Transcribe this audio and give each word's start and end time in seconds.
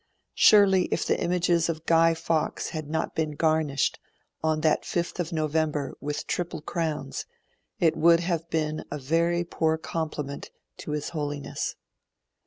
Surely, 0.33 0.85
if 0.85 1.05
the 1.05 1.21
images 1.21 1.69
of 1.69 1.85
Guy 1.85 2.15
Fawkes 2.15 2.69
had 2.69 2.89
not 2.89 3.13
been 3.13 3.33
garnished, 3.35 3.99
on 4.43 4.61
that 4.61 4.83
fifth 4.83 5.19
of 5.19 5.31
November, 5.31 5.93
with 6.01 6.25
triple 6.25 6.61
crowns, 6.63 7.25
it 7.79 7.95
would 7.95 8.21
have 8.21 8.49
been 8.49 8.83
a 8.89 8.97
very 8.97 9.43
poor 9.43 9.77
compliment 9.77 10.49
to 10.77 10.93
His 10.93 11.09
Holiness. 11.09 11.75